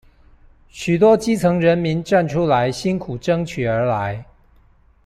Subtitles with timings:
[0.67, 4.25] 許多基層人民站出來辛苦爭取而來